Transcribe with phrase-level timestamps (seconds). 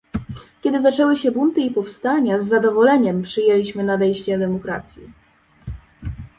[0.61, 5.03] Kiedy zaczęły się bunty i powstania, z zadowoleniem przyjęliśmy nadejście demokracji